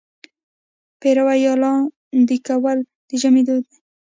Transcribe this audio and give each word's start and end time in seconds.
پېروی 0.99 1.39
یا 1.45 1.53
لاندی 1.61 2.37
کول 2.47 2.77
د 3.09 3.11
ژمي 3.21 3.41
دود 3.47 3.63
دی. 3.69 3.79